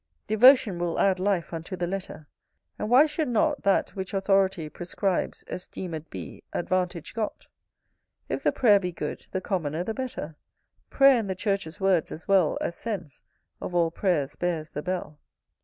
[0.25, 2.27] Devotion will add life unto the letter:
[2.79, 7.45] And why should not That, which authority Prescribes, esteemed be Advantage got?
[8.27, 10.37] If th' prayer be good, the commoner the better,
[10.89, 13.21] Prayer in the Church's words, as well As sense,
[13.61, 15.19] of all prayers bears the bell.